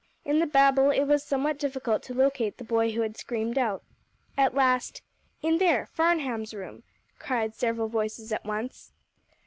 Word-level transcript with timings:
In 0.25 0.39
the 0.39 0.47
babel, 0.47 0.89
it 0.89 1.03
was 1.03 1.21
somewhat 1.23 1.59
difficult 1.59 2.01
to 2.01 2.15
locate 2.15 2.57
the 2.57 2.63
boy 2.63 2.91
who 2.93 3.01
had 3.01 3.17
screamed 3.17 3.55
out. 3.55 3.83
At 4.35 4.55
last, 4.55 5.03
"In 5.43 5.59
there, 5.59 5.85
Farnham's 5.85 6.55
room," 6.55 6.81
cried 7.19 7.53
several 7.53 7.87
voices 7.87 8.31
at 8.31 8.43
once. 8.43 8.93